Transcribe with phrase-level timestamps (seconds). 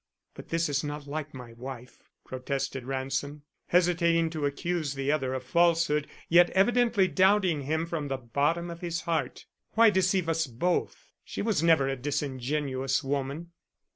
[0.33, 5.43] "But this is not like my wife," protested Ransom, hesitating to accuse the other of
[5.43, 9.45] falsehood, yet evidently doubting him from the bottom of his heart.
[9.73, 11.11] "Why deceive us both?
[11.23, 13.51] She was never a disingenuous woman."